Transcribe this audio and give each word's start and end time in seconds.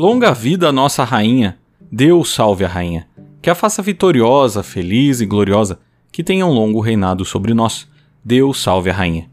Longa 0.00 0.32
vida 0.32 0.66
a 0.66 0.72
nossa 0.72 1.04
rainha. 1.04 1.58
Deus 1.92 2.32
salve 2.32 2.64
a 2.64 2.68
rainha. 2.68 3.06
Que 3.42 3.50
a 3.50 3.54
faça 3.54 3.82
vitoriosa, 3.82 4.62
feliz 4.62 5.20
e 5.20 5.26
gloriosa. 5.26 5.78
Que 6.10 6.24
tenha 6.24 6.46
um 6.46 6.52
longo 6.54 6.80
reinado 6.80 7.22
sobre 7.22 7.52
nós. 7.52 7.86
Deus 8.24 8.62
salve 8.62 8.88
a 8.88 8.94
rainha. 8.94 9.28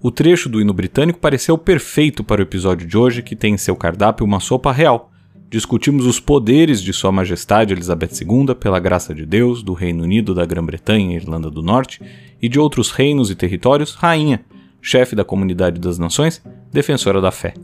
O 0.00 0.12
trecho 0.12 0.48
do 0.48 0.60
hino 0.60 0.72
britânico 0.72 1.18
pareceu 1.18 1.58
perfeito 1.58 2.22
para 2.22 2.40
o 2.40 2.44
episódio 2.44 2.86
de 2.86 2.96
hoje, 2.96 3.20
que 3.20 3.34
tem 3.34 3.54
em 3.54 3.58
seu 3.58 3.74
cardápio 3.74 4.24
uma 4.24 4.38
sopa 4.38 4.70
real. 4.70 5.10
Discutimos 5.50 6.06
os 6.06 6.20
poderes 6.20 6.80
de 6.80 6.92
Sua 6.92 7.10
Majestade 7.10 7.72
Elizabeth 7.72 8.20
II, 8.20 8.54
pela 8.54 8.78
graça 8.78 9.12
de 9.12 9.26
Deus, 9.26 9.60
do 9.60 9.72
Reino 9.72 10.04
Unido, 10.04 10.36
da 10.36 10.46
Grã-Bretanha 10.46 11.14
e 11.14 11.16
Irlanda 11.16 11.50
do 11.50 11.62
Norte, 11.62 12.00
e 12.40 12.48
de 12.48 12.60
outros 12.60 12.92
reinos 12.92 13.28
e 13.28 13.34
territórios, 13.34 13.96
rainha, 13.96 14.44
chefe 14.80 15.16
da 15.16 15.24
comunidade 15.24 15.80
das 15.80 15.98
nações, 15.98 16.40
defensora 16.70 17.20
da 17.20 17.32
fé. 17.32 17.54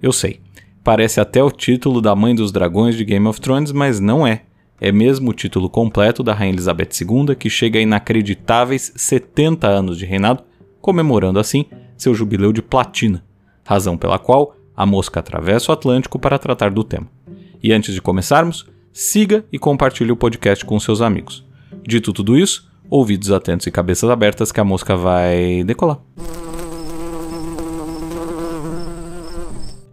Eu 0.00 0.14
sei, 0.14 0.40
Parece 0.86 1.20
até 1.20 1.42
o 1.42 1.50
título 1.50 2.00
da 2.00 2.14
Mãe 2.14 2.32
dos 2.32 2.52
Dragões 2.52 2.94
de 2.94 3.04
Game 3.04 3.26
of 3.26 3.40
Thrones, 3.40 3.72
mas 3.72 3.98
não 3.98 4.24
é. 4.24 4.42
É 4.80 4.92
mesmo 4.92 5.30
o 5.30 5.34
título 5.34 5.68
completo 5.68 6.22
da 6.22 6.32
Rainha 6.32 6.52
Elizabeth 6.52 6.90
II, 7.00 7.34
que 7.34 7.50
chega 7.50 7.80
a 7.80 7.82
inacreditáveis 7.82 8.92
70 8.94 9.66
anos 9.66 9.98
de 9.98 10.06
reinado, 10.06 10.44
comemorando 10.80 11.40
assim 11.40 11.64
seu 11.96 12.14
jubileu 12.14 12.52
de 12.52 12.62
platina, 12.62 13.24
razão 13.64 13.98
pela 13.98 14.16
qual 14.16 14.54
a 14.76 14.86
mosca 14.86 15.18
atravessa 15.18 15.72
o 15.72 15.74
Atlântico 15.74 16.20
para 16.20 16.38
tratar 16.38 16.70
do 16.70 16.84
tema. 16.84 17.08
E 17.60 17.72
antes 17.72 17.92
de 17.92 18.00
começarmos, 18.00 18.64
siga 18.92 19.44
e 19.52 19.58
compartilhe 19.58 20.12
o 20.12 20.16
podcast 20.16 20.64
com 20.64 20.78
seus 20.78 21.00
amigos. 21.00 21.44
Dito 21.82 22.12
tudo 22.12 22.38
isso, 22.38 22.70
ouvidos 22.88 23.32
atentos 23.32 23.66
e 23.66 23.72
cabeças 23.72 24.08
abertas 24.08 24.52
que 24.52 24.60
a 24.60 24.64
mosca 24.64 24.96
vai 24.96 25.64
decolar. 25.64 25.98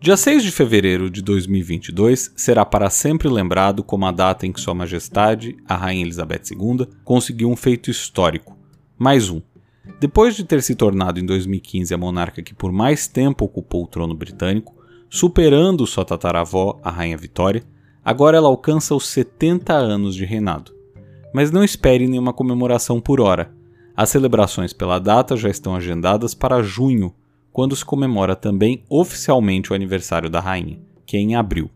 Dia 0.04 0.18
6 0.18 0.44
de 0.44 0.52
fevereiro 0.52 1.10
de 1.10 1.22
2022 1.22 2.34
será 2.36 2.66
para 2.66 2.90
sempre 2.90 3.30
lembrado 3.30 3.82
como 3.82 4.06
a 4.06 4.12
data 4.12 4.46
em 4.46 4.52
que 4.52 4.60
Sua 4.60 4.74
Majestade, 4.74 5.56
a 5.66 5.78
Rainha 5.78 6.04
Elizabeth 6.04 6.42
II, 6.52 6.86
conseguiu 7.06 7.50
um 7.50 7.56
feito 7.56 7.90
histórico. 7.90 8.58
Mais 8.98 9.30
um. 9.30 9.42
Depois 10.02 10.36
de 10.36 10.44
ter 10.44 10.62
se 10.62 10.76
tornado 10.76 11.22
em 11.22 11.26
2015 11.26 11.94
a 11.94 11.98
monarca 11.98 12.44
que 12.44 12.54
por 12.54 12.70
mais 12.70 13.08
tempo 13.08 13.46
ocupou 13.46 13.86
o 13.86 13.88
trono 13.88 14.14
britânico, 14.14 14.76
superando 15.10 15.88
sua 15.88 16.04
tataravó, 16.04 16.82
a 16.84 16.92
Rainha 16.92 17.16
Vitória, 17.16 17.64
agora 18.04 18.36
ela 18.36 18.50
alcança 18.50 18.94
os 18.94 19.08
70 19.08 19.72
anos 19.72 20.16
de 20.16 20.26
reinado. 20.26 20.74
Mas 21.34 21.50
não 21.50 21.64
espere 21.64 22.10
nenhuma 22.10 22.34
comemoração 22.34 23.00
por 23.00 23.22
hora. 23.22 23.54
As 23.96 24.10
celebrações 24.10 24.74
pela 24.74 25.00
data 25.00 25.38
já 25.38 25.48
estão 25.48 25.74
agendadas 25.74 26.34
para 26.34 26.62
junho, 26.62 27.16
quando 27.54 27.76
se 27.76 27.86
comemora 27.86 28.36
também 28.36 28.84
oficialmente 28.90 29.72
o 29.72 29.76
aniversário 29.76 30.30
da 30.30 30.40
rainha, 30.40 30.82
que 31.06 31.16
é 31.16 31.20
em 31.20 31.36
abril. 31.36 31.70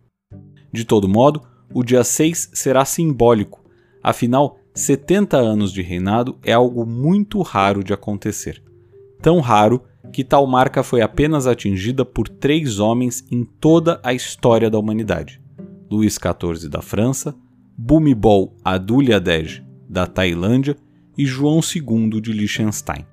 De 0.73 0.83
todo 0.83 1.07
modo, 1.07 1.43
o 1.71 1.83
dia 1.83 2.03
6 2.03 2.49
será 2.53 2.83
simbólico, 2.83 3.63
afinal, 4.01 4.57
70 4.73 5.37
anos 5.37 5.71
de 5.71 5.81
reinado 5.81 6.37
é 6.43 6.51
algo 6.51 6.85
muito 6.85 7.41
raro 7.41 7.83
de 7.83 7.93
acontecer. 7.93 8.61
Tão 9.21 9.39
raro 9.39 9.83
que 10.11 10.23
tal 10.23 10.45
marca 10.47 10.83
foi 10.83 11.01
apenas 11.01 11.47
atingida 11.47 12.03
por 12.03 12.27
três 12.27 12.79
homens 12.79 13.25
em 13.31 13.43
toda 13.43 13.99
a 14.03 14.13
história 14.13 14.69
da 14.69 14.77
humanidade: 14.77 15.41
Luís 15.89 16.15
XIV 16.15 16.69
da 16.69 16.81
França, 16.81 17.35
Bhumibol 17.77 18.55
Adulyadej 18.63 19.63
da 19.89 20.05
Tailândia 20.05 20.77
e 21.17 21.25
João 21.25 21.59
II 21.59 22.21
de 22.21 22.31
Liechtenstein 22.31 23.05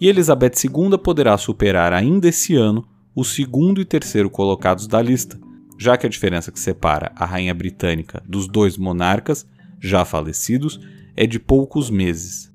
e 0.00 0.08
Elizabeth 0.08 0.52
II 0.64 0.96
poderá 0.98 1.36
superar 1.36 1.92
ainda 1.92 2.28
esse 2.28 2.56
ano 2.56 2.86
o 3.14 3.22
segundo 3.22 3.80
e 3.80 3.84
terceiro 3.84 4.30
colocados 4.30 4.86
da 4.86 5.02
lista, 5.02 5.38
já 5.78 5.96
que 5.96 6.06
a 6.06 6.10
diferença 6.10 6.50
que 6.50 6.58
separa 6.58 7.12
a 7.14 7.26
rainha 7.26 7.52
britânica 7.52 8.22
dos 8.26 8.48
dois 8.48 8.78
monarcas 8.78 9.46
já 9.78 10.04
falecidos 10.04 10.80
é 11.16 11.26
de 11.26 11.38
poucos 11.38 11.90
meses. 11.90 12.50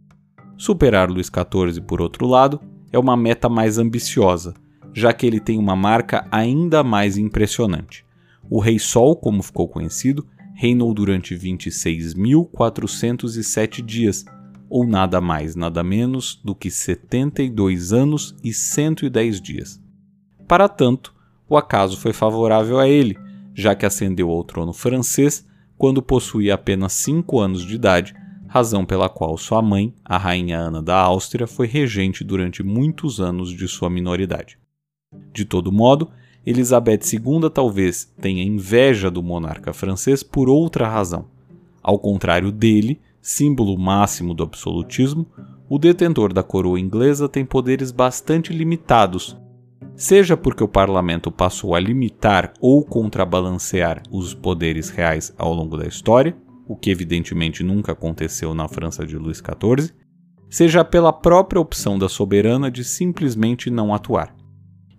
Superar 0.58 1.10
Luís 1.10 1.28
XIV, 1.28 1.82
por 1.82 2.02
outro 2.02 2.26
lado, 2.26 2.62
é 2.92 2.98
uma 2.98 3.18
meta 3.18 3.50
mais 3.50 3.78
ambiciosa, 3.78 4.56
já 4.94 5.14
que 5.14 5.26
ele 5.26 5.40
tem 5.40 5.60
uma 5.60 5.76
marca 5.76 6.28
ainda 6.32 6.84
mais 6.84 7.18
impressionante. 7.18 8.06
O 8.50 8.60
Rei 8.60 8.80
Sol, 8.80 9.16
como 9.16 9.44
ficou 9.44 9.68
conhecido, 9.68 10.26
reinou 10.56 10.94
durante 10.94 11.36
26.407 11.36 13.84
dias, 13.84 14.24
ou 14.70 14.86
nada 14.86 15.22
mais, 15.22 15.56
nada 15.56 15.84
menos 15.84 16.40
do 16.44 16.56
que 16.56 16.70
72 16.70 17.94
anos 17.94 18.36
e 18.44 18.54
110 18.54 19.42
dias. 19.42 19.82
Para 20.48 20.68
tanto, 20.68 21.14
o 21.48 21.58
acaso 21.58 21.98
foi 21.98 22.14
favorável 22.14 22.80
a 22.80 22.88
ele, 22.88 23.18
já 23.54 23.76
que 23.76 23.86
ascendeu 23.86 24.30
ao 24.30 24.44
trono 24.44 24.74
francês 24.74 25.46
quando 25.78 26.02
possuía 26.02 26.56
apenas 26.56 26.94
5 26.94 27.40
anos 27.40 27.66
de 27.66 27.76
idade, 27.76 28.16
razão 28.48 28.86
pela 28.86 29.10
qual 29.10 29.38
sua 29.38 29.62
mãe, 29.62 29.94
a 30.04 30.18
rainha 30.18 30.58
Ana 30.58 30.82
da 30.82 30.98
Áustria, 30.98 31.46
foi 31.46 31.68
regente 31.68 32.24
durante 32.24 32.64
muitos 32.64 33.20
anos 33.20 33.52
de 33.52 33.68
sua 33.68 33.90
minoridade. 33.90 34.58
De 35.34 35.46
todo 35.46 35.72
modo, 35.72 36.10
Elizabeth 36.46 37.02
II 37.12 37.50
talvez 37.54 38.06
tenha 38.22 38.44
inveja 38.44 39.10
do 39.10 39.22
monarca 39.22 39.74
francês 39.74 40.24
por 40.24 40.48
outra 40.48 40.88
razão. 40.88 41.26
Ao 41.82 42.00
contrário 42.00 42.52
dele, 42.52 43.02
símbolo 43.26 43.76
máximo 43.76 44.36
do 44.36 44.44
absolutismo, 44.44 45.26
o 45.68 45.80
detentor 45.80 46.32
da 46.32 46.44
coroa 46.44 46.80
inglesa 46.80 47.28
tem 47.28 47.44
poderes 47.44 47.90
bastante 47.90 48.54
limitados, 48.54 49.36
seja 49.96 50.38
porque 50.38 50.64
o 50.64 50.68
parlamento 50.68 51.32
passou 51.32 51.74
a 51.74 51.80
limitar 51.80 52.54
ou 52.62 52.86
contrabalancear 52.86 54.04
os 54.12 54.36
poderes 54.36 54.92
reais 54.92 55.34
ao 55.40 55.56
longo 55.56 55.76
da 55.76 55.88
história, 55.88 56.38
o 56.68 56.76
que 56.76 56.92
evidentemente 56.92 57.64
nunca 57.64 57.94
aconteceu 57.94 58.54
na 58.54 58.68
França 58.68 59.04
de 59.04 59.18
Luís 59.18 59.40
XIV, 59.40 59.92
seja 60.48 60.86
pela 60.86 61.12
própria 61.12 61.60
opção 61.60 61.98
da 61.98 62.08
soberana 62.08 62.70
de 62.70 62.84
simplesmente 62.84 63.72
não 63.72 63.92
atuar. 63.92 64.36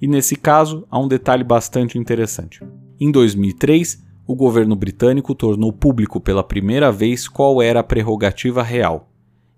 E 0.02 0.08
nesse 0.08 0.34
caso, 0.34 0.84
há 0.90 0.98
um 0.98 1.06
detalhe 1.06 1.44
bastante 1.44 1.96
interessante. 1.96 2.60
Em 2.98 3.12
2003, 3.12 4.04
o 4.26 4.34
governo 4.34 4.74
britânico 4.74 5.34
tornou 5.34 5.72
público 5.72 6.20
pela 6.20 6.42
primeira 6.42 6.90
vez 6.90 7.28
qual 7.28 7.62
era 7.62 7.80
a 7.80 7.84
prerrogativa 7.84 8.62
real. 8.62 9.08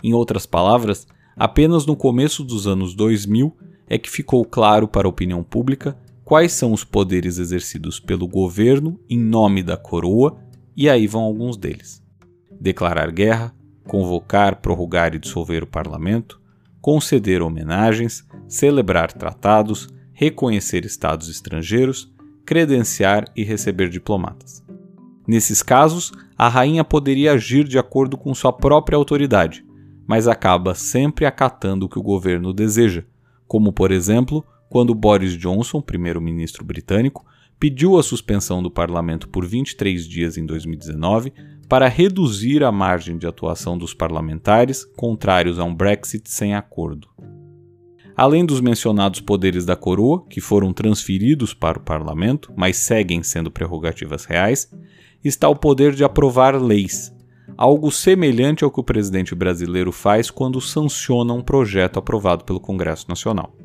Em 0.03 0.13
outras 0.13 0.45
palavras, 0.45 1.07
apenas 1.37 1.87
no 1.87 1.97
começo 1.97 2.45
dos 2.45 2.67
anos 2.67 2.95
2000 2.95 3.57
é 3.89 3.97
que 3.97 4.11
ficou 4.11 4.45
claro 4.45 4.87
para 4.87 5.09
a 5.09 5.11
opinião 5.11 5.43
pública 5.43 5.97
quais 6.25 6.53
são 6.53 6.73
os 6.73 6.85
poderes 6.85 7.39
exercidos 7.39 7.99
pelo 7.99 8.29
governo 8.29 9.01
em 9.09 9.19
nome 9.19 9.63
da 9.63 9.79
coroa, 9.79 10.37
e 10.77 10.89
aí 10.89 11.07
vão 11.07 11.23
alguns 11.23 11.57
deles: 11.57 12.03
declarar 12.61 13.11
guerra, 13.11 13.55
convocar, 13.87 14.61
prorrogar 14.61 15.15
e 15.15 15.19
dissolver 15.19 15.63
o 15.63 15.67
parlamento, 15.67 16.39
conceder 16.83 17.41
homenagens, 17.41 18.27
celebrar 18.47 19.11
tratados, 19.11 19.89
reconhecer 20.13 20.85
estados 20.85 21.31
estrangeiros, 21.31 22.13
credenciar 22.49 23.27
e 23.37 23.45
receber 23.45 23.91
diplomatas. 23.91 24.65
Nesses 25.27 25.63
casos, 25.63 26.11
a 26.35 26.49
rainha 26.49 26.83
poderia 26.83 27.33
agir 27.33 27.65
de 27.65 27.79
acordo 27.79 28.17
com 28.17 28.35
sua 28.35 28.51
própria 28.51 28.97
autoridade, 28.97 29.63
mas 30.07 30.27
acaba 30.27 30.75
sempre 30.75 31.27
acatando 31.27 31.85
o 31.85 31.89
que 31.91 31.99
o 31.99 32.03
governo 32.03 32.55
deseja, 32.55 33.05
como 33.47 33.71
por 33.71 33.93
exemplo, 33.93 34.43
quando 34.71 34.95
Boris 34.95 35.37
Johnson, 35.37 35.83
primeiro-ministro 35.83 36.65
britânico, 36.65 37.23
pediu 37.61 37.99
a 37.99 38.03
suspensão 38.03 38.63
do 38.63 38.71
parlamento 38.71 39.29
por 39.29 39.45
23 39.45 40.09
dias 40.09 40.39
em 40.39 40.47
2019 40.47 41.35
para 41.69 41.87
reduzir 41.87 42.65
a 42.65 42.73
margem 42.73 43.19
de 43.19 43.27
atuação 43.27 43.77
dos 43.77 43.93
parlamentares 43.93 44.87
contrários 44.97 45.59
a 45.59 45.65
um 45.65 45.75
Brexit 45.75 46.31
sem 46.31 46.55
acordo. 46.55 47.09
Além 48.19 48.45
dos 48.45 48.61
mencionados 48.61 49.21
poderes 49.21 49.65
da 49.65 49.77
coroa, 49.77 50.27
que 50.29 50.41
foram 50.41 50.73
transferidos 50.73 51.55
para 51.55 51.79
o 51.79 51.81
parlamento, 51.81 52.53
mas 52.57 52.77
seguem 52.77 53.23
sendo 53.23 53.49
prerrogativas 53.49 54.25
reais, 54.25 54.69
está 55.23 55.49
o 55.49 55.55
poder 55.55 55.95
de 55.95 56.03
aprovar 56.03 56.61
leis, 56.61 57.15
algo 57.57 57.93
semelhante 57.93 58.65
ao 58.65 58.73
que 58.73 58.81
o 58.81 58.83
presidente 58.83 59.37
brasileiro 59.37 59.93
faz 59.93 60.33
quando 60.33 60.61
sanciona 60.61 61.33
um 61.33 61.41
projeto 61.41 62.01
aprovado 62.01 62.43
pelo 62.43 62.59
Congresso 62.59 63.07
Nacional. 63.09 63.57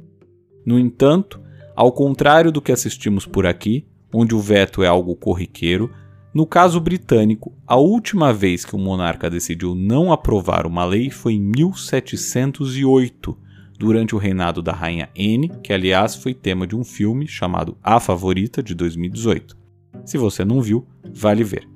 No 0.63 0.77
entanto, 0.77 1.41
ao 1.75 1.91
contrário 1.91 2.51
do 2.51 2.61
que 2.61 2.71
assistimos 2.71 3.25
por 3.25 3.47
aqui, 3.47 3.87
onde 4.13 4.35
o 4.35 4.39
veto 4.39 4.83
é 4.83 4.87
algo 4.87 5.15
corriqueiro, 5.15 5.89
no 6.31 6.45
caso 6.45 6.79
britânico, 6.79 7.51
a 7.65 7.77
última 7.77 8.31
vez 8.31 8.63
que 8.63 8.75
o 8.75 8.79
monarca 8.79 9.31
decidiu 9.31 9.73
não 9.73 10.11
aprovar 10.11 10.67
uma 10.67 10.85
lei 10.85 11.09
foi 11.09 11.33
em 11.33 11.41
1708, 11.41 13.35
durante 13.83 14.15
o 14.15 14.17
reinado 14.17 14.61
da 14.61 14.71
Rainha 14.71 15.09
Anne, 15.13 15.51
que 15.61 15.73
aliás 15.73 16.15
foi 16.15 16.33
tema 16.33 16.65
de 16.65 16.73
um 16.73 16.85
filme 16.85 17.27
chamado 17.27 17.77
A 17.83 17.99
Favorita 17.99 18.63
de 18.63 18.73
2018. 18.73 19.57
Se 20.05 20.17
você 20.17 20.45
não 20.45 20.61
viu, 20.61 20.87
vale 21.13 21.43
ver. 21.43 21.67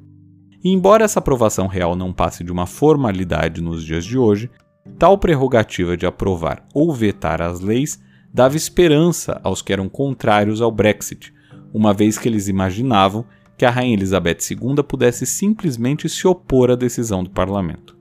E 0.63 0.69
embora 0.69 1.03
essa 1.03 1.19
aprovação 1.19 1.67
real 1.67 1.97
não 1.97 2.13
passe 2.13 2.45
de 2.45 2.51
uma 2.51 2.65
formalidade 2.65 3.61
nos 3.61 3.83
dias 3.83 4.05
de 4.05 4.17
hoje, 4.17 4.49
tal 4.97 5.17
prerrogativa 5.17 5.97
de 5.97 6.05
aprovar 6.05 6.65
ou 6.73 6.93
vetar 6.93 7.41
as 7.41 7.59
leis 7.59 8.01
dava 8.33 8.55
esperança 8.55 9.41
aos 9.43 9.61
que 9.61 9.73
eram 9.73 9.89
contrários 9.89 10.61
ao 10.61 10.71
Brexit, 10.71 11.33
uma 11.73 11.93
vez 11.93 12.17
que 12.17 12.29
eles 12.29 12.47
imaginavam 12.47 13.25
que 13.57 13.65
a 13.65 13.69
Rainha 13.69 13.95
Elizabeth 13.95 14.37
II 14.49 14.81
pudesse 14.81 15.25
simplesmente 15.25 16.07
se 16.07 16.25
opor 16.25 16.71
à 16.71 16.75
decisão 16.75 17.21
do 17.21 17.29
parlamento. 17.29 17.97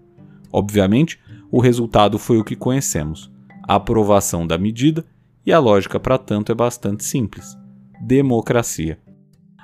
Obviamente, 0.53 1.19
o 1.51 1.61
resultado 1.61 2.21
foi 2.21 2.39
o 2.39 2.45
que 2.45 2.55
conhecemos: 2.55 3.35
aprovação 3.67 4.47
da 4.47 4.59
medida, 4.59 5.05
e 5.45 5.53
a 5.53 5.59
lógica 5.59 5.99
para 5.99 6.19
tanto 6.19 6.53
é 6.53 6.55
bastante 6.55 7.05
simples: 7.05 7.57
democracia. 8.01 8.99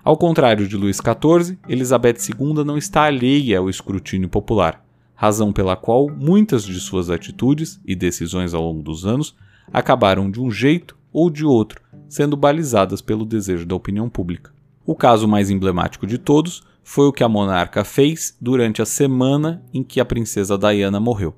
Ao 0.05 0.17
contrário 0.17 0.67
de 0.67 0.77
Luís 0.77 0.97
XIV, 0.97 1.59
Elizabeth 1.69 2.19
II 2.29 2.65
não 2.65 2.77
está 2.77 3.05
alheia 3.05 3.59
ao 3.59 3.71
escrutínio 3.71 4.29
popular, 4.29 4.85
razão 5.15 5.53
pela 5.53 5.77
qual 5.77 6.09
muitas 6.09 6.65
de 6.65 6.81
suas 6.81 7.09
atitudes 7.09 7.81
e 7.87 7.95
decisões 7.95 8.53
ao 8.53 8.63
longo 8.63 8.83
dos 8.83 9.07
anos 9.07 9.37
acabaram 9.73 10.31
de 10.31 10.41
um 10.41 10.51
jeito 10.51 10.97
ou 11.13 11.31
de 11.31 11.45
outro 11.45 11.81
sendo 12.13 12.37
balizadas 12.37 13.01
pelo 13.01 13.25
desejo 13.25 13.65
da 13.65 13.75
opinião 13.75 14.07
pública. 14.07 14.53
O 14.85 14.95
caso 14.95 15.27
mais 15.27 15.49
emblemático 15.49 16.07
de 16.07 16.19
todos 16.19 16.63
foi 16.85 17.07
o 17.07 17.13
que 17.13 17.25
a 17.25 17.29
monarca 17.29 17.85
fez 17.85 18.37
durante 18.39 18.83
a 18.83 18.87
semana 18.87 19.65
em 19.73 19.83
que 19.83 19.99
a 19.99 20.05
princesa 20.05 20.59
Diana 20.59 21.01
morreu. 21.01 21.35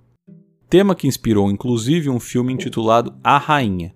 Tema 0.68 0.94
que 0.94 1.06
inspirou 1.06 1.50
inclusive 1.50 2.08
um 2.10 2.18
filme 2.18 2.52
intitulado 2.52 3.14
A 3.22 3.38
Rainha. 3.38 3.94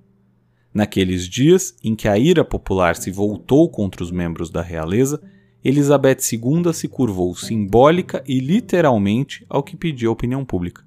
Naqueles 0.72 1.28
dias 1.28 1.74
em 1.82 1.96
que 1.96 2.06
a 2.06 2.18
ira 2.18 2.44
popular 2.44 2.94
se 2.94 3.10
voltou 3.10 3.68
contra 3.68 4.02
os 4.02 4.10
membros 4.10 4.50
da 4.50 4.62
realeza, 4.62 5.20
Elizabeth 5.64 6.18
II 6.32 6.72
se 6.72 6.86
curvou 6.86 7.34
simbólica 7.34 8.22
e 8.26 8.38
literalmente 8.38 9.44
ao 9.48 9.62
que 9.62 9.76
pedia 9.76 10.08
a 10.08 10.12
opinião 10.12 10.44
pública. 10.44 10.86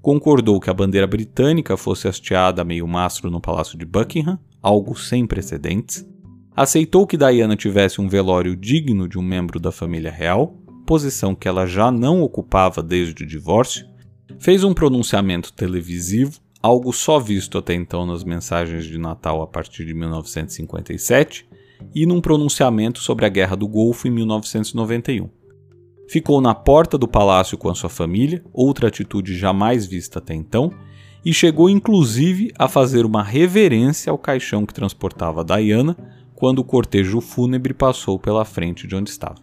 Concordou 0.00 0.60
que 0.60 0.70
a 0.70 0.74
bandeira 0.74 1.06
britânica 1.06 1.76
fosse 1.76 2.06
hasteada 2.06 2.62
a 2.62 2.64
meio 2.64 2.86
mastro 2.86 3.30
no 3.30 3.40
Palácio 3.40 3.76
de 3.78 3.84
Buckingham, 3.84 4.38
algo 4.62 4.96
sem 4.96 5.26
precedentes. 5.26 6.06
Aceitou 6.54 7.06
que 7.06 7.16
Diana 7.16 7.56
tivesse 7.56 8.00
um 8.00 8.08
velório 8.08 8.54
digno 8.54 9.08
de 9.08 9.18
um 9.18 9.22
membro 9.22 9.58
da 9.58 9.72
família 9.72 10.10
real, 10.10 10.56
posição 10.86 11.34
que 11.34 11.48
ela 11.48 11.66
já 11.66 11.90
não 11.90 12.22
ocupava 12.22 12.82
desde 12.82 13.24
o 13.24 13.26
divórcio. 13.26 13.86
Fez 14.38 14.64
um 14.64 14.74
pronunciamento 14.74 15.52
televisivo, 15.52 16.40
algo 16.62 16.92
só 16.92 17.18
visto 17.18 17.58
até 17.58 17.74
então 17.74 18.06
nas 18.06 18.24
mensagens 18.24 18.84
de 18.84 18.98
Natal 18.98 19.42
a 19.42 19.46
partir 19.46 19.84
de 19.84 19.94
1957 19.94 21.46
e 21.94 22.06
num 22.06 22.20
pronunciamento 22.20 23.00
sobre 23.00 23.26
a 23.26 23.28
Guerra 23.28 23.56
do 23.56 23.68
Golfo 23.68 24.08
em 24.08 24.10
1991. 24.10 25.28
Ficou 26.08 26.40
na 26.40 26.54
porta 26.54 26.98
do 26.98 27.08
palácio 27.08 27.56
com 27.56 27.68
a 27.68 27.74
sua 27.74 27.90
família, 27.90 28.44
outra 28.52 28.88
atitude 28.88 29.36
jamais 29.36 29.86
vista 29.86 30.18
até 30.18 30.34
então, 30.34 30.72
e 31.24 31.32
chegou 31.32 31.70
inclusive 31.70 32.52
a 32.58 32.68
fazer 32.68 33.06
uma 33.06 33.22
reverência 33.22 34.10
ao 34.10 34.18
caixão 34.18 34.66
que 34.66 34.74
transportava 34.74 35.44
Diana 35.44 35.96
quando 36.34 36.58
o 36.58 36.64
cortejo 36.64 37.20
fúnebre 37.20 37.72
passou 37.72 38.18
pela 38.18 38.44
frente 38.44 38.86
de 38.86 38.94
onde 38.94 39.08
estava. 39.08 39.36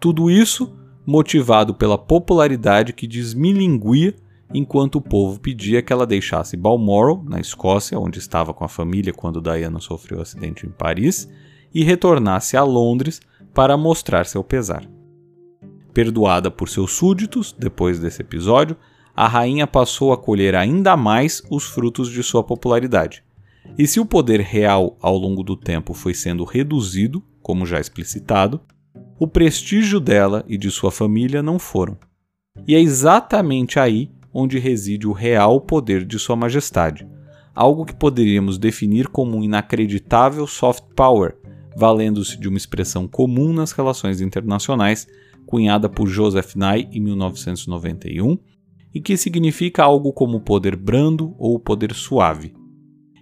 Tudo 0.00 0.30
isso 0.30 0.77
motivado 1.08 1.72
pela 1.72 1.96
popularidade 1.96 2.92
que 2.92 3.06
desmilinguia 3.06 4.14
enquanto 4.52 4.96
o 4.96 5.00
povo 5.00 5.40
pedia 5.40 5.80
que 5.80 5.90
ela 5.90 6.06
deixasse 6.06 6.54
Balmoral, 6.54 7.24
na 7.26 7.40
Escócia, 7.40 7.98
onde 7.98 8.18
estava 8.18 8.52
com 8.52 8.62
a 8.62 8.68
família 8.68 9.10
quando 9.10 9.40
Diana 9.40 9.80
sofreu 9.80 10.18
o 10.18 10.20
acidente 10.20 10.66
em 10.66 10.70
Paris, 10.70 11.26
e 11.72 11.82
retornasse 11.82 12.58
a 12.58 12.62
Londres 12.62 13.22
para 13.54 13.74
mostrar 13.74 14.26
seu 14.26 14.44
pesar. 14.44 14.86
Perdoada 15.94 16.50
por 16.50 16.68
seus 16.68 16.92
súditos, 16.92 17.56
depois 17.58 17.98
desse 17.98 18.20
episódio, 18.20 18.76
a 19.16 19.26
rainha 19.26 19.66
passou 19.66 20.12
a 20.12 20.18
colher 20.18 20.54
ainda 20.54 20.94
mais 20.94 21.42
os 21.50 21.64
frutos 21.64 22.10
de 22.10 22.22
sua 22.22 22.44
popularidade. 22.44 23.24
E 23.78 23.86
se 23.86 23.98
o 23.98 24.04
poder 24.04 24.40
real 24.40 24.94
ao 25.00 25.16
longo 25.16 25.42
do 25.42 25.56
tempo 25.56 25.94
foi 25.94 26.12
sendo 26.12 26.44
reduzido, 26.44 27.24
como 27.40 27.64
já 27.64 27.80
explicitado, 27.80 28.60
o 29.18 29.26
prestígio 29.26 29.98
dela 29.98 30.44
e 30.46 30.56
de 30.56 30.70
sua 30.70 30.90
família 30.90 31.42
não 31.42 31.58
foram. 31.58 31.98
E 32.66 32.74
é 32.74 32.80
exatamente 32.80 33.78
aí 33.78 34.10
onde 34.32 34.58
reside 34.58 35.06
o 35.06 35.12
real 35.12 35.60
poder 35.60 36.04
de 36.04 36.18
Sua 36.18 36.36
Majestade, 36.36 37.08
algo 37.54 37.84
que 37.84 37.94
poderíamos 37.94 38.58
definir 38.58 39.08
como 39.08 39.36
um 39.36 39.42
inacreditável 39.42 40.46
soft 40.46 40.84
power, 40.94 41.36
valendo-se 41.76 42.38
de 42.38 42.48
uma 42.48 42.56
expressão 42.56 43.08
comum 43.08 43.52
nas 43.52 43.72
relações 43.72 44.20
internacionais, 44.20 45.08
cunhada 45.46 45.88
por 45.88 46.06
Joseph 46.06 46.54
Nye 46.54 46.88
em 46.92 47.00
1991, 47.00 48.38
e 48.94 49.00
que 49.00 49.16
significa 49.16 49.82
algo 49.82 50.12
como 50.12 50.40
poder 50.40 50.76
brando 50.76 51.34
ou 51.38 51.58
poder 51.58 51.94
suave. 51.94 52.54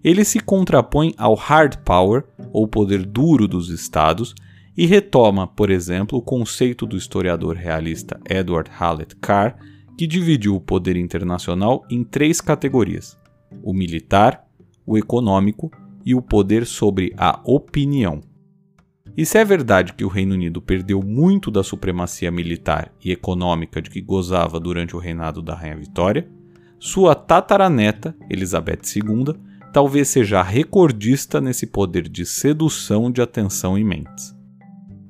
Ele 0.02 0.24
se 0.24 0.38
contrapõe 0.38 1.14
ao 1.16 1.34
hard 1.34 1.78
power, 1.78 2.24
ou 2.52 2.68
poder 2.68 3.04
duro 3.04 3.48
dos 3.48 3.70
estados, 3.70 4.34
e 4.76 4.86
retoma, 4.86 5.46
por 5.46 5.70
exemplo, 5.70 6.18
o 6.18 6.22
conceito 6.22 6.86
do 6.86 6.96
historiador 6.96 7.56
realista 7.56 8.20
Edward 8.28 8.70
Hallett 8.70 9.16
Carr 9.16 9.56
que 9.96 10.06
dividiu 10.06 10.54
o 10.54 10.60
poder 10.60 10.96
internacional 10.96 11.84
em 11.90 12.04
três 12.04 12.40
categorias: 12.40 13.18
o 13.62 13.72
militar, 13.72 14.44
o 14.84 14.98
econômico 14.98 15.70
e 16.04 16.14
o 16.14 16.22
poder 16.22 16.66
sobre 16.66 17.12
a 17.16 17.40
opinião. 17.44 18.20
E 19.16 19.24
se 19.24 19.38
é 19.38 19.44
verdade 19.44 19.94
que 19.94 20.04
o 20.04 20.08
Reino 20.08 20.34
Unido 20.34 20.60
perdeu 20.60 21.02
muito 21.02 21.50
da 21.50 21.62
supremacia 21.62 22.30
militar 22.30 22.92
e 23.02 23.10
econômica 23.10 23.80
de 23.80 23.88
que 23.88 24.02
gozava 24.02 24.60
durante 24.60 24.94
o 24.94 24.98
reinado 24.98 25.40
da 25.40 25.54
Rainha 25.54 25.76
Vitória, 25.76 26.28
sua 26.78 27.14
tataraneta, 27.14 28.14
Elizabeth 28.28 28.82
II, 28.94 29.34
talvez 29.72 30.08
seja 30.08 30.42
recordista 30.42 31.40
nesse 31.40 31.66
poder 31.66 32.08
de 32.08 32.26
sedução 32.26 33.10
de 33.10 33.22
atenção 33.22 33.78
e 33.78 33.82
mentes. 33.82 34.35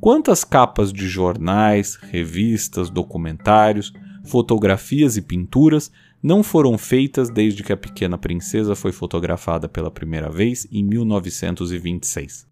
Quantas 0.00 0.44
capas 0.44 0.92
de 0.92 1.08
jornais, 1.08 1.96
revistas, 1.96 2.90
documentários, 2.90 3.92
fotografias 4.24 5.16
e 5.16 5.22
pinturas 5.22 5.90
não 6.22 6.42
foram 6.42 6.76
feitas 6.76 7.30
desde 7.30 7.62
que 7.62 7.72
a 7.72 7.76
pequena 7.76 8.18
princesa 8.18 8.74
foi 8.74 8.92
fotografada 8.92 9.68
pela 9.68 9.90
primeira 9.90 10.30
vez 10.30 10.66
em 10.70 10.82
1926. 10.82 12.46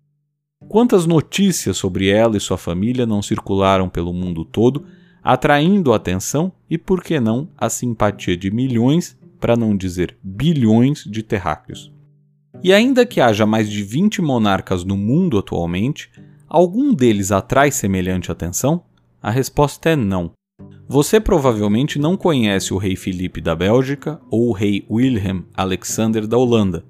Quantas 0.68 1.06
notícias 1.06 1.76
sobre 1.76 2.08
ela 2.08 2.36
e 2.36 2.40
sua 2.40 2.56
família 2.56 3.04
não 3.04 3.20
circularam 3.20 3.88
pelo 3.88 4.12
mundo 4.12 4.44
todo, 4.44 4.86
atraindo 5.22 5.92
a 5.92 5.96
atenção 5.96 6.52
e, 6.68 6.78
por 6.78 7.02
que 7.02 7.20
não, 7.20 7.48
a 7.56 7.68
simpatia 7.68 8.36
de 8.36 8.50
milhões, 8.50 9.18
para 9.40 9.56
não 9.56 9.76
dizer 9.76 10.16
bilhões, 10.22 11.04
de 11.04 11.22
terráqueos. 11.22 11.92
E 12.62 12.72
ainda 12.72 13.04
que 13.04 13.20
haja 13.20 13.44
mais 13.44 13.68
de 13.68 13.82
20 13.82 14.22
monarcas 14.22 14.84
no 14.84 14.96
mundo 14.96 15.36
atualmente, 15.36 16.10
algum 16.54 16.94
deles 16.94 17.32
atrai 17.32 17.72
semelhante 17.72 18.30
atenção? 18.30 18.84
A 19.20 19.28
resposta 19.28 19.90
é 19.90 19.96
não. 19.96 20.30
Você 20.86 21.18
provavelmente 21.18 21.98
não 21.98 22.16
conhece 22.16 22.72
o 22.72 22.78
rei 22.78 22.94
Filipe 22.94 23.40
da 23.40 23.56
Bélgica 23.56 24.20
ou 24.30 24.50
o 24.50 24.52
rei 24.52 24.86
Wilhelm 24.88 25.42
Alexander 25.52 26.28
da 26.28 26.38
Holanda. 26.38 26.84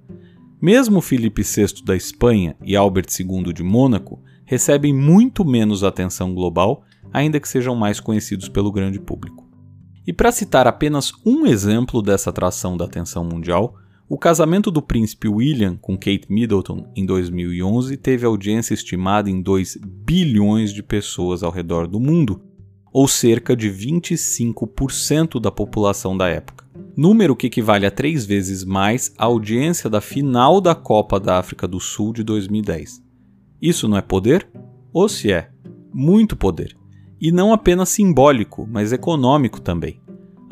Mesmo 0.61 1.01
Filipe 1.01 1.43
VI 1.43 1.83
da 1.83 1.97
Espanha 1.97 2.55
e 2.63 2.77
Albert 2.77 3.07
II 3.19 3.55
de 3.55 3.63
Mônaco 3.63 4.23
recebem 4.45 4.93
muito 4.93 5.47
menos 5.47 5.83
atenção 5.83 6.35
global, 6.35 6.85
ainda 7.11 7.41
que 7.41 7.49
sejam 7.49 7.75
mais 7.75 7.99
conhecidos 7.99 8.51
pelo 8.51 8.71
grande 8.71 9.01
público. 9.01 9.49
E 10.07 10.13
para 10.13 10.31
citar 10.31 10.67
apenas 10.67 11.11
um 11.25 11.47
exemplo 11.47 12.03
dessa 12.03 12.29
atração 12.29 12.77
da 12.77 12.85
atenção 12.85 13.25
mundial, 13.25 13.75
o 14.07 14.19
casamento 14.19 14.71
do 14.71 14.83
príncipe 14.83 15.29
William 15.29 15.77
com 15.81 15.97
Kate 15.97 16.27
Middleton 16.29 16.93
em 16.95 17.07
2011 17.07 17.97
teve 17.97 18.27
audiência 18.27 18.75
estimada 18.75 19.31
em 19.31 19.41
2 19.41 19.79
bilhões 19.83 20.75
de 20.75 20.83
pessoas 20.83 21.43
ao 21.43 21.51
redor 21.51 21.89
do 21.89 21.99
mundo, 21.99 22.43
ou 22.93 23.09
cerca 23.09 23.57
de 23.57 23.71
25% 23.71 25.41
da 25.41 25.51
população 25.51 26.17
da 26.17 26.29
época. 26.29 26.65
Número 26.95 27.35
que 27.35 27.47
equivale 27.47 27.87
a 27.87 27.91
três 27.91 28.27
vezes 28.27 28.63
mais 28.63 29.13
a 29.17 29.25
audiência 29.25 29.89
da 29.89 30.03
final 30.03 30.61
da 30.61 30.75
Copa 30.75 31.19
da 31.19 31.39
África 31.39 31.67
do 31.67 31.81
Sul 31.81 32.13
de 32.13 32.23
2010. 32.23 33.03
Isso 33.61 33.89
não 33.89 33.97
é 33.97 34.03
poder? 34.03 34.47
Ou 34.93 35.09
se 35.09 35.33
é? 35.33 35.51
Muito 35.93 36.37
poder. 36.37 36.77
E 37.19 37.33
não 37.33 37.55
apenas 37.55 37.89
simbólico, 37.89 38.69
mas 38.71 38.93
econômico 38.93 39.61
também. 39.61 40.04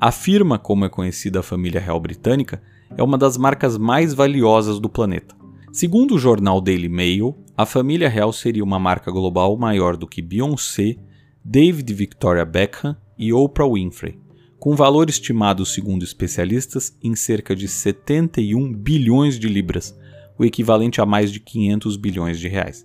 A 0.02 0.10
firma, 0.10 0.58
como 0.58 0.84
é 0.84 0.88
conhecida 0.88 1.38
a 1.38 1.42
família 1.44 1.80
real 1.80 2.00
britânica, 2.00 2.60
é 2.96 3.00
uma 3.04 3.16
das 3.16 3.36
marcas 3.36 3.78
mais 3.78 4.12
valiosas 4.12 4.80
do 4.80 4.88
planeta. 4.88 5.32
Segundo 5.72 6.16
o 6.16 6.18
jornal 6.18 6.60
Daily 6.60 6.88
Mail, 6.88 7.36
a 7.56 7.64
família 7.64 8.08
real 8.08 8.32
seria 8.32 8.64
uma 8.64 8.80
marca 8.80 9.12
global 9.12 9.56
maior 9.56 9.96
do 9.96 10.08
que 10.08 10.20
Beyoncé, 10.20 10.96
David 11.44 11.94
Victoria 11.94 12.44
Beckham 12.44 12.96
e 13.16 13.32
Oprah 13.32 13.68
Winfrey, 13.72 14.18
com 14.58 14.74
valor 14.74 15.08
estimado, 15.08 15.64
segundo 15.64 16.02
especialistas, 16.02 16.98
em 17.00 17.14
cerca 17.14 17.54
de 17.54 17.68
71 17.68 18.74
bilhões 18.74 19.38
de 19.38 19.46
libras, 19.48 19.96
o 20.36 20.44
equivalente 20.44 21.00
a 21.00 21.06
mais 21.06 21.30
de 21.30 21.38
500 21.38 21.96
bilhões 21.96 22.40
de 22.40 22.48
reais. 22.48 22.84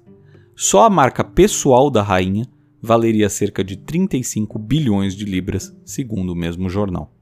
Só 0.55 0.83
a 0.83 0.89
marca 0.89 1.23
pessoal 1.23 1.89
da 1.89 2.03
rainha 2.03 2.47
valeria 2.81 3.29
cerca 3.29 3.63
de 3.63 3.77
35 3.77 4.59
bilhões 4.59 5.15
de 5.15 5.25
libras, 5.25 5.75
segundo 5.85 6.31
o 6.31 6.35
mesmo 6.35 6.69
jornal. 6.69 7.13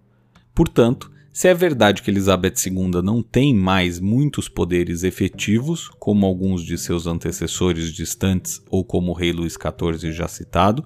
Portanto, 0.54 1.12
Se 1.38 1.50
é 1.50 1.54
verdade 1.54 2.02
que 2.02 2.10
Elizabeth 2.10 2.54
II 2.66 3.02
não 3.04 3.22
tem 3.22 3.54
mais 3.54 4.00
muitos 4.00 4.48
poderes 4.48 5.04
efetivos, 5.04 5.90
como 6.00 6.26
alguns 6.26 6.64
de 6.64 6.78
seus 6.78 7.08
antecessores 7.08 7.92
distantes 7.92 8.64
ou 8.70 8.86
como 8.86 9.12
o 9.12 9.14
rei 9.14 9.34
Luís 9.34 9.58
XIV 9.62 10.14
já 10.14 10.30
citado, 10.30 10.86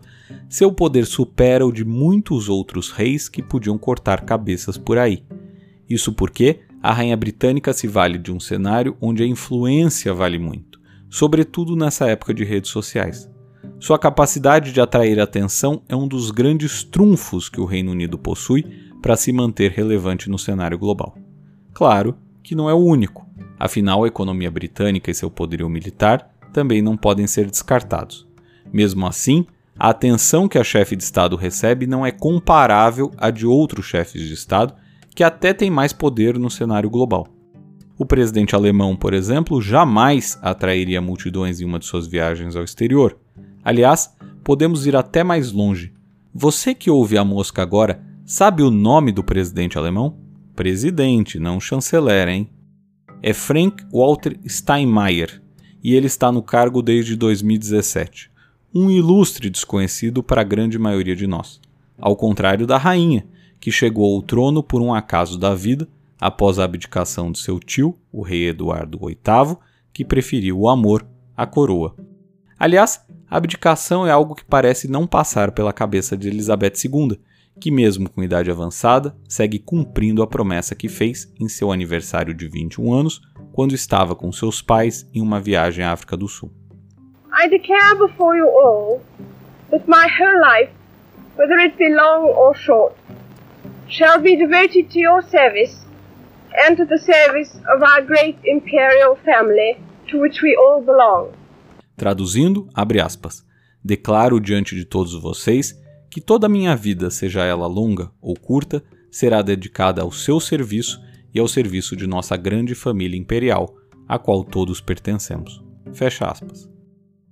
seu 0.50 0.72
poder 0.72 1.06
supera 1.06 1.64
o 1.64 1.72
de 1.72 1.86
muitos 1.86 2.50
outros 2.50 2.90
reis 2.90 3.30
que 3.30 3.44
podiam 3.44 3.78
cortar 3.78 4.26
cabeças 4.26 4.76
por 4.76 4.98
aí. 4.98 5.24
Isso 5.88 6.14
porque 6.14 6.62
a 6.82 6.92
rainha 6.92 7.16
britânica 7.16 7.72
se 7.72 7.88
vale 7.88 8.18
de 8.18 8.32
um 8.32 8.40
cenário 8.40 8.98
onde 9.00 9.22
a 9.22 9.28
influência 9.28 10.12
vale 10.16 10.40
muito, 10.40 10.82
sobretudo 11.12 11.76
nessa 11.76 12.08
época 12.10 12.34
de 12.34 12.44
redes 12.44 12.72
sociais. 12.72 13.29
Sua 13.80 13.98
capacidade 13.98 14.74
de 14.74 14.82
atrair 14.82 15.22
atenção 15.22 15.82
é 15.88 15.96
um 15.96 16.06
dos 16.06 16.32
grandes 16.32 16.84
trunfos 16.84 17.48
que 17.48 17.62
o 17.62 17.66
Reino 17.66 17.92
Unido 17.92 18.18
possui 18.18 18.66
para 19.02 19.16
se 19.16 19.32
manter 19.32 19.72
relevante 19.72 20.30
no 20.30 20.38
cenário 20.38 20.78
global. 20.78 21.18
Claro 21.74 22.18
que 22.44 22.54
não 22.54 22.70
é 22.70 22.74
o 22.74 22.84
único, 22.84 23.26
afinal, 23.58 24.04
a 24.04 24.08
economia 24.08 24.52
britânica 24.52 25.10
e 25.10 25.16
seu 25.16 25.32
poderio 25.32 25.70
militar 25.70 26.30
também 26.52 26.82
não 26.82 26.98
podem 26.98 27.26
ser 27.26 27.50
descartados. 27.50 28.28
Mesmo 28.72 29.08
assim, 29.08 29.46
a 29.78 29.90
atenção 29.90 30.50
que 30.50 30.58
a 30.58 30.64
chefe 30.64 30.98
de 30.98 31.04
Estado 31.04 31.38
recebe 31.38 31.88
não 31.88 32.06
é 32.06 32.12
comparável 32.12 33.12
à 33.18 33.32
de 33.32 33.46
outros 33.46 33.86
chefes 33.86 34.28
de 34.28 34.34
Estado 34.34 34.74
que 35.16 35.24
até 35.24 35.54
têm 35.54 35.70
mais 35.70 35.94
poder 35.94 36.38
no 36.38 36.50
cenário 36.50 36.90
global. 36.90 37.28
O 37.98 38.06
presidente 38.06 38.56
alemão, 38.56 38.96
por 38.96 39.14
exemplo, 39.14 39.62
jamais 39.62 40.38
atrairia 40.42 41.02
multidões 41.02 41.60
em 41.60 41.66
uma 41.66 41.80
de 41.80 41.86
suas 41.86 42.08
viagens 42.08 42.56
ao 42.56 42.64
exterior. 42.64 43.18
Aliás, 43.70 44.12
podemos 44.44 44.88
ir 44.88 44.96
até 44.96 45.24
mais 45.24 45.52
longe. 45.52 45.94
Você 46.34 46.74
que 46.74 46.90
ouve 46.90 47.20
a 47.20 47.24
mosca 47.24 47.62
agora 47.62 48.04
Sabe 48.26 48.64
o 48.64 48.72
nome 48.72 49.12
do 49.12 49.24
presidente 49.24 49.78
alemão? 49.78 50.18
Presidente, 50.56 51.40
não 51.40 51.60
chanceler, 51.60 52.28
hein? 52.28 52.50
É 53.22 53.32
Frank 53.32 53.86
Walter 53.94 54.40
Steinmeier 54.44 55.40
e 55.84 55.94
ele 55.94 56.08
está 56.08 56.32
no 56.32 56.42
cargo 56.42 56.82
desde 56.82 57.16
2017. 57.16 58.32
Um 58.74 58.90
ilustre 58.90 59.52
desconhecido 59.52 60.24
para 60.24 60.42
a 60.42 60.44
grande 60.44 60.80
maioria 60.80 61.16
de 61.16 61.28
nós. 61.28 61.62
Ao 62.00 62.16
contrário 62.16 62.66
da 62.66 62.78
rainha, 62.78 63.28
que 63.60 63.72
chegou 63.72 64.16
ao 64.16 64.22
trono 64.24 64.64
por 64.64 64.82
um 64.82 64.96
acaso 64.96 65.38
da 65.38 65.54
vida 65.54 65.88
após 66.20 66.58
a 66.58 66.64
abdicação 66.64 67.32
de 67.32 67.38
seu 67.38 67.60
tio, 67.60 67.96
o 68.12 68.24
rei 68.24 68.48
Eduardo 68.48 68.98
VIII, 68.98 69.58
que 69.94 70.04
preferiu 70.04 70.60
o 70.60 70.70
amor 70.70 71.06
à 71.38 71.46
coroa. 71.46 71.96
Aliás, 72.60 73.06
a 73.30 73.38
abdicação 73.38 74.08
é 74.08 74.12
algo 74.12 74.34
que 74.34 74.44
parece 74.44 74.90
não 74.90 75.06
passar 75.06 75.52
pela 75.52 75.72
cabeça 75.72 76.18
de 76.18 76.28
Elizabeth 76.28 76.74
II, 76.84 77.20
que, 77.60 77.70
mesmo 77.70 78.10
com 78.10 78.24
idade 78.24 78.50
avançada, 78.50 79.16
segue 79.28 79.60
cumprindo 79.60 80.24
a 80.24 80.28
promessa 80.28 80.74
que 80.74 80.90
fez 80.90 81.32
em 81.40 81.48
seu 81.48 81.72
aniversário 81.72 82.34
de 82.34 82.48
21 82.48 82.92
anos, 82.92 83.22
quando 83.52 83.76
estava 83.76 84.16
com 84.16 84.32
seus 84.32 84.62
pais 84.62 85.08
em 85.14 85.22
uma 85.22 85.40
viagem 85.40 85.84
à 85.84 85.92
África 85.92 86.18
do 86.18 86.28
Sul. 86.28 86.52
I 87.32 87.48
declare 87.48 87.96
before 87.96 88.36
you 88.36 88.48
all 88.48 89.02
that 89.70 89.86
my 89.88 90.08
whole 90.08 90.42
life, 90.42 90.72
whether 91.38 91.60
it 91.60 91.78
be 91.78 91.94
long 91.94 92.34
or 92.36 92.56
short, 92.56 92.96
shall 93.88 94.20
be 94.20 94.36
devoted 94.36 94.90
to 94.90 95.00
your 95.00 95.22
service 95.22 95.86
and 96.68 96.76
to 96.78 96.86
the 96.86 96.98
service 96.98 97.56
of 97.68 97.84
our 97.84 98.02
great 98.02 98.38
imperial 98.44 99.16
family 99.24 99.78
to 100.08 100.20
which 100.20 100.42
we 100.42 100.56
all 100.56 100.82
belong. 100.82 101.34
Traduzindo, 102.00 102.70
abre 102.74 103.02
aspas, 103.02 103.46
declaro 103.84 104.40
diante 104.40 104.74
de 104.74 104.86
todos 104.86 105.14
vocês 105.22 105.78
que 106.10 106.22
toda 106.22 106.48
a 106.48 106.50
minha 106.50 106.74
vida, 106.74 107.12
seja 107.12 107.44
ela 107.44 107.68
longa 107.68 108.10
ou 108.22 108.40
curta, 108.40 108.82
será 109.12 109.42
dedicada 109.42 110.02
ao 110.02 110.10
seu 110.10 110.40
serviço 110.40 110.98
e 111.34 111.40
ao 111.42 111.48
serviço 111.48 111.98
de 111.98 112.08
nossa 112.08 112.38
grande 112.38 112.74
família 112.74 113.20
imperial, 113.20 113.76
a 114.08 114.18
qual 114.18 114.46
todos 114.46 114.80
pertencemos. 114.80 115.62
Fecha 115.92 116.26
aspas. 116.26 116.70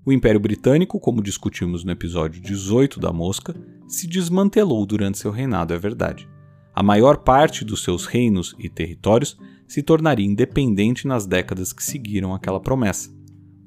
O 0.05 0.11
Império 0.11 0.39
Britânico, 0.39 0.99
como 0.99 1.23
discutimos 1.23 1.85
no 1.85 1.91
episódio 1.93 2.41
18 2.41 2.99
da 2.99 3.13
Mosca, 3.13 3.55
se 3.87 4.05
desmantelou 4.05 4.85
durante 4.85 5.17
seu 5.17 5.31
reinado, 5.31 5.73
é 5.73 5.77
verdade. 5.79 6.27
A 6.75 6.83
maior 6.83 7.19
parte 7.19 7.63
dos 7.63 7.85
seus 7.85 8.05
reinos 8.05 8.53
e 8.59 8.67
territórios 8.67 9.37
se 9.65 9.81
tornaria 9.81 10.25
independente 10.25 11.07
nas 11.07 11.25
décadas 11.25 11.71
que 11.71 11.81
seguiram 11.81 12.35
aquela 12.35 12.59
promessa. 12.59 13.16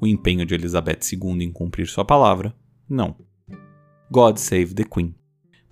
O 0.01 0.07
empenho 0.07 0.47
de 0.47 0.55
Elizabeth 0.55 1.01
II 1.13 1.45
em 1.45 1.53
cumprir 1.53 1.87
sua 1.87 2.05
palavra, 2.05 2.55
não. 2.89 3.17
God 4.11 4.39
Save 4.39 4.75
the 4.75 4.85
Queen. 4.85 5.15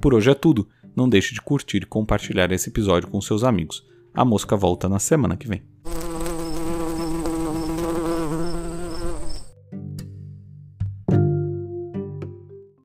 Por 0.00 0.12
hoje 0.12 0.30
é 0.30 0.34
tudo. 0.34 0.68
Não 0.94 1.08
deixe 1.08 1.32
de 1.32 1.40
curtir 1.40 1.78
e 1.78 1.86
compartilhar 1.86 2.52
esse 2.52 2.68
episódio 2.68 3.08
com 3.08 3.20
seus 3.20 3.42
amigos. 3.42 3.86
A 4.12 4.24
mosca 4.24 4.56
volta 4.56 4.88
na 4.88 4.98
semana 4.98 5.36
que 5.36 5.48
vem. 5.48 5.62